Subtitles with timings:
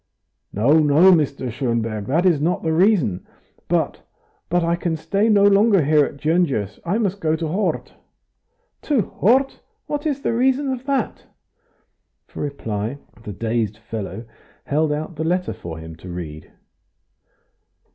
[0.51, 1.51] "No, no, Mr.
[1.51, 3.27] Schonberg, that is not the reason.
[3.67, 4.01] But
[4.49, 7.93] but I can stay no longer here at Gyongos, I must go to Hort."
[8.81, 9.59] "To Hort?
[9.85, 11.27] What is the reason of that?"
[12.25, 14.25] For reply the dazed fellow
[14.65, 16.51] held out the letter for him to read.